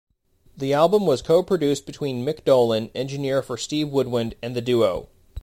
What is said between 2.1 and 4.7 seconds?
Mick Dolan, engineer for Steve Winwood, and the